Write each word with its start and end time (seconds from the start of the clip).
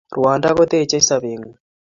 Ruondo 0.15 0.47
kotechei 0.57 1.05
sobet 1.07 1.35
ngung 1.39 1.57